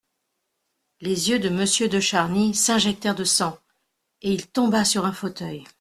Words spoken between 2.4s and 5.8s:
s'injectèrent de sang, et il tomba sur un fauteuil.